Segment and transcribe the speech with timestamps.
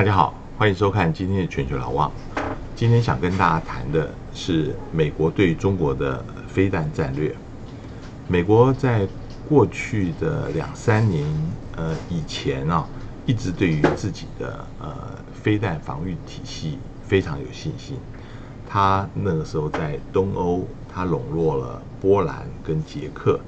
[0.00, 2.10] 大家好，欢迎收看今天的全球老望。
[2.74, 7.36] 今天想跟大家谈的是美国对中国的飞弹战略。
[8.26, 9.06] 美国在
[9.46, 11.26] 过去的两三年
[11.76, 12.88] 呃以前啊，
[13.26, 14.90] 一直对于自己的呃
[15.34, 17.98] 飞弹防御体系非常有信心。
[18.66, 23.38] 他那个时候在东欧，他笼络了波兰跟捷克，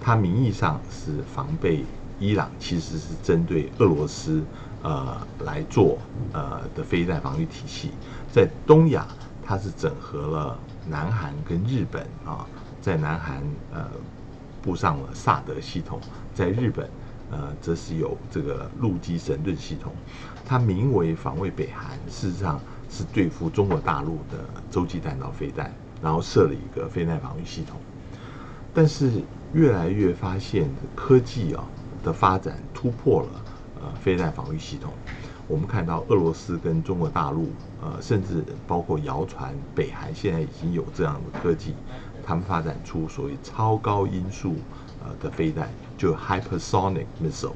[0.00, 1.84] 他名义上是防备
[2.18, 4.42] 伊朗，其实是针对俄罗斯
[4.82, 5.98] 呃来做
[6.32, 7.90] 呃的飞弹防御体系。
[8.32, 9.06] 在东亚，
[9.44, 12.46] 它是整合了南韩跟日本啊，
[12.80, 13.86] 在南韩呃
[14.62, 16.00] 布上了萨德系统，
[16.34, 16.88] 在日本
[17.30, 19.92] 呃则是有这个陆基神盾系统，
[20.44, 22.60] 它名为防卫北韩，事实上。
[22.92, 24.38] 是对付中国大陆的
[24.68, 27.78] 洲际弹道飞弹，然后设了一个飞弹防御系统。
[28.74, 31.62] 但是越来越发现科技啊
[32.02, 33.28] 的发展突破了
[33.82, 34.92] 呃飞弹防御系统。
[35.48, 37.48] 我们看到俄罗斯跟中国大陆
[37.82, 41.74] 呃甚至包括谣传北韩现在已经有这样的科技，
[42.24, 44.54] 他们发展出所谓超高音速
[45.02, 47.52] 呃的飞弹，就 hypersonic missile。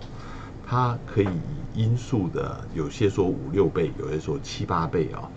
[0.66, 5.30] 它可以以音速的，有些说五六倍，有些说七八倍啊，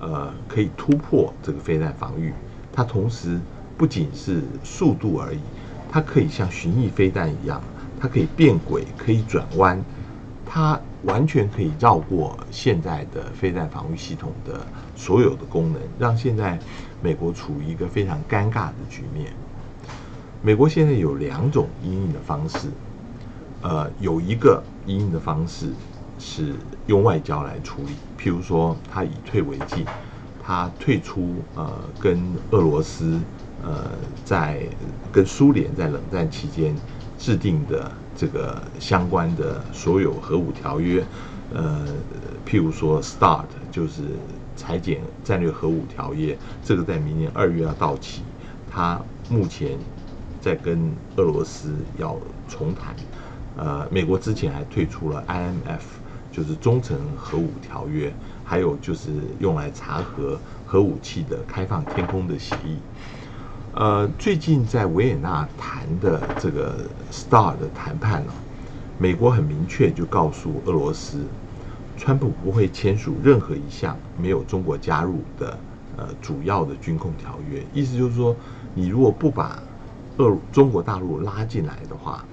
[0.00, 2.34] 呃，可以突破这个飞弹防御。
[2.72, 3.40] 它同时
[3.78, 5.40] 不仅是速度而已，
[5.90, 7.60] 它可以像巡弋飞弹一样，
[7.98, 9.82] 它可以变轨，可以转弯，
[10.46, 16.58] 它完全可以绕过现在的飞弹防御系统的所有的功能，让现在
[17.02, 19.32] 美国处于一个非常尴尬的局面。
[20.40, 22.68] 美国现在有两种阴影的方式。
[23.62, 25.72] 呃，有一个阴影的方式
[26.20, 26.54] 是
[26.86, 29.84] 用外交来处理，譬如说，他以退为进，
[30.40, 33.18] 他退出呃跟俄罗斯
[33.64, 33.90] 呃
[34.24, 34.60] 在
[35.10, 36.76] 跟苏联在冷战期间
[37.18, 41.04] 制定的这个相关的所有核武条约，
[41.52, 41.86] 呃，
[42.46, 44.02] 譬如说 START 就是
[44.56, 48.22] 裁减战略核武条约，这个在明年二月要到期，
[48.70, 49.78] 他目前
[50.40, 52.16] 在跟俄罗斯要
[52.48, 52.94] 重谈。
[53.58, 55.82] 呃，美国之前还退出了 IMF，
[56.30, 58.12] 就是中程核武条约，
[58.44, 59.08] 还有就是
[59.38, 62.76] 用来查核核武器的开放天空的协议。
[63.76, 68.32] 呃，最近在维也纳谈的这个 STAR 的谈判呢，
[68.96, 71.22] 美国很明确就告诉俄罗斯，
[71.94, 75.58] 川普不会签署任何一项没有中国加入的
[75.98, 77.62] 呃主要的军控条约。
[77.74, 78.34] 意思就是说，
[78.74, 79.62] 你如果不把
[80.16, 82.24] 俄中国大陆拉进来的话。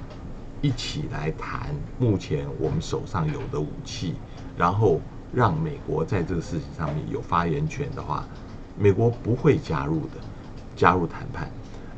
[0.62, 4.16] 一起来谈目前我们手上有的武器，
[4.56, 5.02] 然后
[5.34, 8.24] 让美国在这个事情上面有发言权的话，
[8.80, 10.22] 美国不会加入的，
[10.75, 11.50] 加入谈判。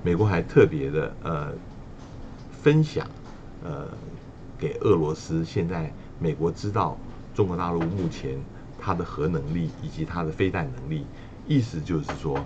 [0.04, 1.52] 美国还特别的呃
[2.62, 3.08] 分享
[3.64, 3.88] 呃
[4.58, 6.98] 给俄罗斯，现在美国知道
[7.34, 8.40] 中国大陆目前
[8.80, 11.06] 它的核能力以及它的飞弹能力，
[11.48, 12.46] 意思就是说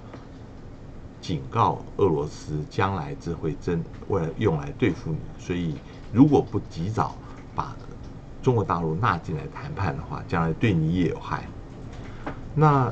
[1.22, 5.76] 警告俄罗斯将来这会真为了用来对付你，所以。
[6.12, 7.16] 如果不及早
[7.54, 7.76] 把
[8.42, 11.44] 中国大陆纳进来谈判的话，将来对你也有害。
[12.56, 12.92] 那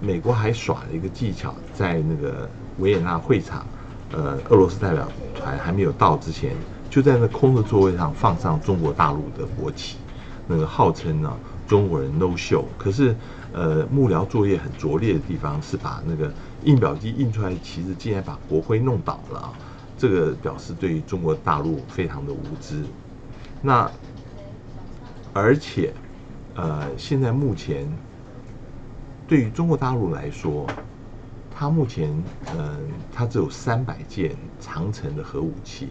[0.00, 2.48] 美国还耍了一个技巧，在那个
[2.78, 3.66] 维也纳会场，
[4.12, 6.54] 呃，俄罗斯代表团还没有到之前，
[6.90, 9.96] 就在那空的座位上放上中国大陆的国旗，
[10.46, 11.34] 那个号称呢
[11.66, 12.64] 中国人 no show。
[12.76, 13.16] 可是，
[13.52, 16.30] 呃，幕僚作业很拙劣的地方是把那个
[16.64, 19.52] 印表机印出来的旗子，竟然把国徽弄倒了。
[19.98, 22.82] 这个表示对于中国大陆非常的无知。
[23.62, 23.90] 那
[25.32, 25.92] 而且，
[26.54, 27.88] 呃，现在目前
[29.28, 30.66] 对于中国大陆来说，
[31.50, 32.10] 它目前
[32.56, 32.78] 嗯，
[33.12, 35.88] 它只有三百件长城的核武器，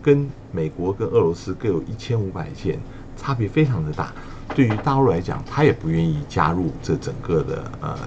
[0.00, 2.78] 跟美国跟俄罗斯各有一千五百件，
[3.16, 4.12] 差别非常的大。
[4.54, 7.98] 对于大陆来讲，他也不愿意加入这整个的呃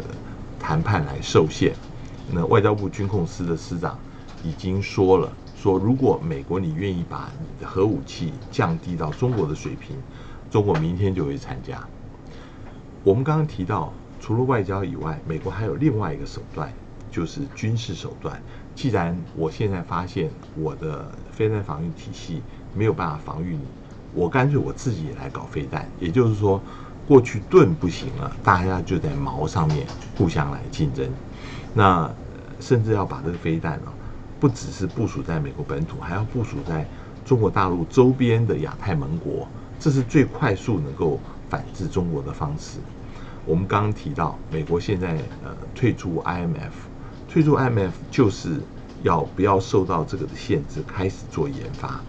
[0.59, 1.73] 谈判来受限。
[2.31, 3.97] 那外交部军控司的司长。
[4.45, 9.95] 已经说了，说如果美国你愿意把你的核武器降低到中国的水平，
[10.51, 11.81] 中国明天就会参加。
[13.05, 13.93] 我们刚刚提到，
[14.23, 16.71] 除了外交以外，美国还有另外一个手段，
[17.11, 18.41] 就是军事手段。
[18.73, 22.41] 既然我现在发现我的飞弹防御体系
[22.73, 23.59] 没有办法防御你，
[24.13, 25.89] 我干脆我自己也来搞飞弹。
[25.99, 26.61] 也就是说，
[27.05, 29.85] 过去盾不行了，大家就在矛上面
[30.17, 31.05] 互相来竞争。
[31.73, 32.09] 那
[32.61, 33.91] 甚至要把这个飞弹呢？
[34.39, 36.87] 不只是部署在美国本土，还要部署在
[37.25, 39.45] 中国大陆周边的亚太盟国，
[39.81, 42.79] 这是最快速能够反制中国的方式。
[43.45, 46.71] 我们刚刚提到，美国现在呃退出 IMF，
[47.29, 48.59] 退出 IMF 就是
[49.03, 51.99] 要不要受到这个的限制，开始做研发。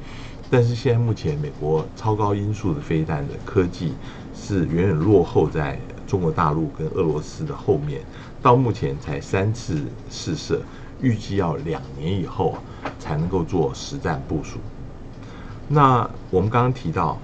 [0.51, 3.95] 但是现在目前美国超高音速的飞弹的科技
[4.35, 8.03] 是远远落后在中国大陆跟俄罗斯的后面，
[8.41, 10.61] 到目前才三次试射，
[11.01, 12.57] 预计要两年以后
[13.01, 14.59] 才能够做实战部署。
[15.67, 17.19] 那我们刚刚提到，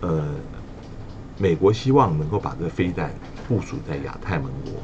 [0.00, 0.24] 呃，
[1.40, 3.10] 美国希望能够把这个飞弹
[3.48, 4.74] 部署在亚太盟国。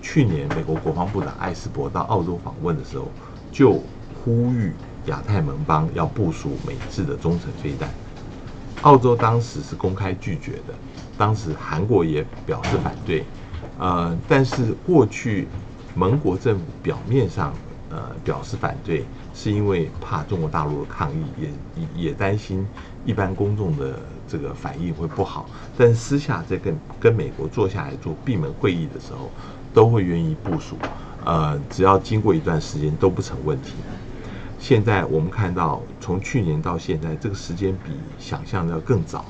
[0.00, 3.08] 去年美国国防部长艾斯伯到澳洲访问的时候，
[3.50, 3.80] 就
[4.22, 4.72] 呼吁
[5.06, 7.90] 亚太盟邦要部署美制的中程飞弹。
[8.82, 10.74] 澳洲当时是公开拒绝的，
[11.18, 13.24] 当时韩国也表示反对。
[13.80, 15.48] 呃，但是过去
[15.96, 17.52] 盟国政府表面上
[17.94, 19.04] 呃表示反对。
[19.32, 22.66] 是因为怕中国大陆的抗议，也也担心
[23.04, 23.98] 一般公众的
[24.28, 25.48] 这个反应会不好。
[25.76, 29.30] 但私下在跟跟美国坐下来做闭门会议的时候，
[29.72, 30.76] 都会愿意部署。
[31.24, 33.72] 呃，只要经过一段时间都不成问题。
[34.60, 39.24] 现在我们看到，从去年到现在，这个时间比想象的要更早。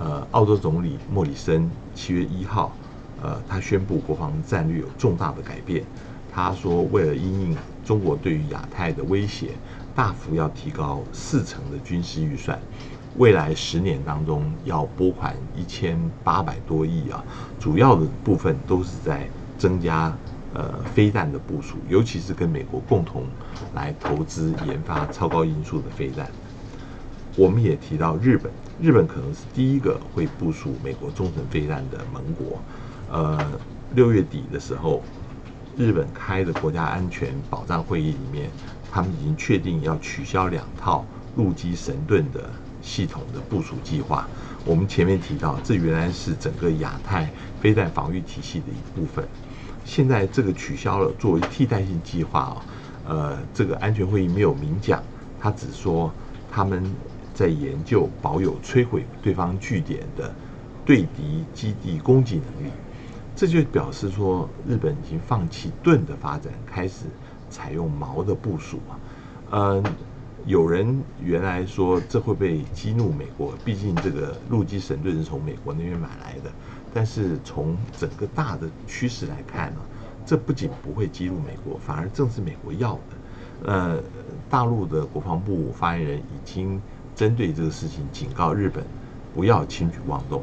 [0.00, 2.74] 呃，澳洲总理莫里森七月一号，
[3.22, 5.84] 呃，他宣布国防战略有重大的改变。
[6.34, 7.56] 他说，为了因应
[7.86, 9.50] 中国对于亚太的威胁，
[9.94, 12.58] 大幅要提高四成的军事预算，
[13.16, 17.24] 未来十年当中要拨款一千八百多亿啊，
[17.60, 20.12] 主要的部分都是在增加
[20.52, 23.22] 呃飞弹的部署，尤其是跟美国共同
[23.72, 26.28] 来投资研发超高音速的飞弹。
[27.36, 28.50] 我们也提到日本，
[28.80, 32.60] 日本可能是第一个会部署美国中程飞弹的盟国。
[33.12, 33.38] 呃，
[33.94, 35.00] 六月底的时候。
[35.76, 38.50] 日本开的国家安全保障会议里面，
[38.90, 41.04] 他们已经确定要取消两套
[41.36, 42.48] 陆基神盾的
[42.80, 44.26] 系统的部署计划。
[44.64, 47.30] 我们前面提到，这原来是整个亚太
[47.60, 49.28] 飞弹防御体系的一部分，
[49.84, 52.64] 现在这个取消了作为替代性计划啊。
[53.08, 55.02] 呃，这个安全会议没有明讲，
[55.38, 56.10] 他只说
[56.50, 56.82] 他们
[57.34, 60.34] 在研究保有摧毁对方据点的
[60.86, 62.72] 对敌基地攻击能力。
[63.36, 67.04] 这就表示说，日本已经放弃盾的发展，开始
[67.50, 68.96] 采用矛的部署啊。
[69.50, 69.84] 嗯，
[70.46, 76.50] 有人原来说这会被激怒美国，毕竟这个陆基神盾是从美国那边买来的。
[76.94, 79.80] 但是从整个大的趋势来看呢，
[80.24, 83.00] 这不仅不会激怒美国，反而正是美国要的。
[83.66, 84.02] 呃，
[84.48, 86.80] 大陆的国防部发言人已经
[87.14, 88.82] 针对这个事情警告日本，
[89.34, 90.42] 不要轻举妄动。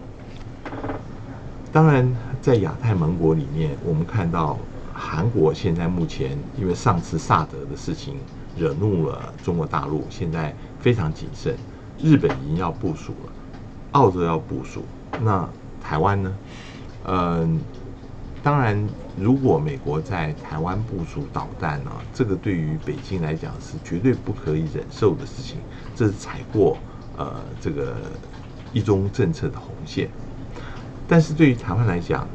[1.73, 2.07] 当然，
[2.39, 4.59] 在亚太盟国里面，我们看到
[4.93, 8.17] 韩国现在目前因为上次萨德的事情
[8.55, 11.55] 惹怒了中国大陆，现在非常谨慎。
[11.99, 13.31] 日本已经要部署了，
[13.93, 14.83] 澳洲要部署，
[15.23, 15.49] 那
[15.81, 16.31] 台湾呢？
[17.05, 17.59] 嗯，
[18.43, 18.87] 当然，
[19.17, 25.57] 如果美国在台湾部署导弹呢，这个对于北京来讲是绝对不可以忍受的事情，
[25.95, 26.77] 这是踩过
[27.17, 27.95] 呃这个
[28.71, 30.07] 一中政策的红线。
[31.07, 32.27] 但是对于台湾来讲，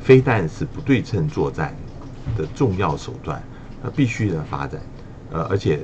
[0.00, 1.74] 飞弹是不对称作战
[2.36, 3.42] 的重要手段，
[3.82, 4.80] 呃，必须的发展，
[5.30, 5.80] 呃，而且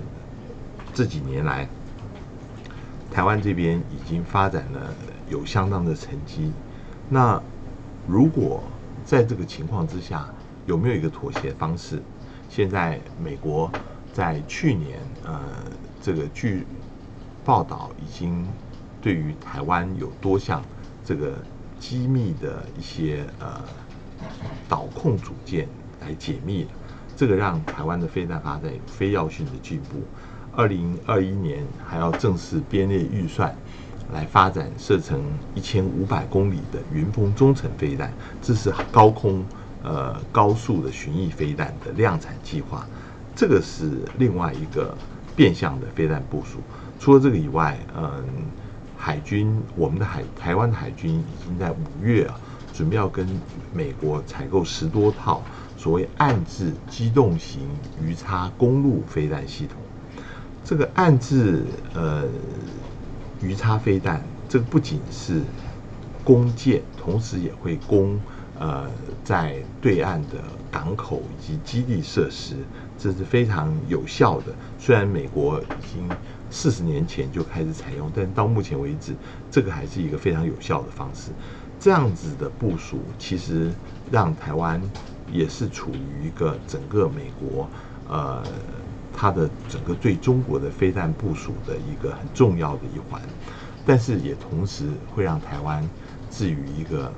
[0.92, 1.68] 这几年来，
[3.10, 4.94] 台湾这边已经发展了
[5.28, 6.52] 有相当的成绩。
[7.08, 7.40] 那
[8.06, 8.62] 如果
[9.04, 10.26] 在这个情况之下，
[10.66, 12.00] 有没有一个妥协方式？
[12.48, 13.70] 现在美国
[14.12, 15.40] 在去年，呃，
[16.00, 16.66] 这个据
[17.44, 18.46] 报道已经
[19.02, 20.62] 对于台湾有多项
[21.04, 21.34] 这个。
[21.86, 23.60] 机密的一些呃
[24.66, 25.68] 导控组件
[26.00, 26.70] 来解密了，
[27.14, 30.00] 这个让台湾的飞弹发展有非要性的进步。
[30.56, 33.54] 二零二一年还要正式编列预算
[34.14, 35.20] 来发展射程
[35.54, 38.10] 一千五百公里的云峰中程飞弹，
[38.40, 39.44] 这是高空
[39.82, 42.86] 呃高速的巡弋飞弹的量产计划。
[43.36, 44.96] 这个是另外一个
[45.36, 46.60] 变相的飞弹部署。
[46.98, 48.24] 除了这个以外，嗯。
[49.04, 52.40] 海军，我们的海台湾海军已经在五月啊，
[52.72, 53.28] 准备要跟
[53.70, 55.42] 美国采购十多套
[55.76, 57.60] 所谓暗制机动型
[58.02, 59.76] 鱼叉公路飞弹系统。
[60.64, 62.24] 这个暗制呃
[63.42, 65.42] 鱼叉飞弹，这个不仅是
[66.24, 68.18] 弓箭，同时也会攻
[68.58, 68.86] 呃
[69.24, 70.38] 在对岸的
[70.70, 72.56] 港口以及基地设施，
[72.98, 74.46] 这是非常有效的。
[74.78, 76.08] 虽然美国已经。
[76.50, 79.12] 四十年前就开始采用，但到目前为止，
[79.50, 81.32] 这个还是一个非常有效的方式。
[81.80, 83.72] 这样子的部署，其实
[84.08, 84.80] 让台湾
[85.32, 87.68] 也是处于一个整个美国，
[88.08, 88.40] 呃，
[89.12, 93.20] 它的整个对中国的飞弹部署的一个很重要的一环。
[93.84, 95.82] 但是也同时会让台湾
[96.30, 97.12] 置于一个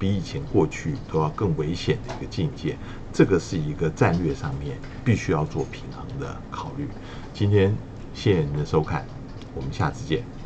[0.00, 2.76] 比以前过去都要更危险的一个境界。
[3.12, 6.88] 这个是一个战略上面必须要做平衡的考虑。
[7.32, 7.72] 今天。
[8.12, 9.06] 谢谢您的收看，
[9.54, 10.39] 我们下次见。